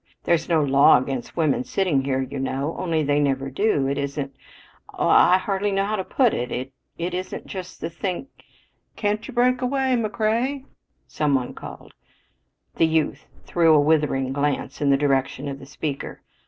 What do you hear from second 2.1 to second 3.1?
you know. Only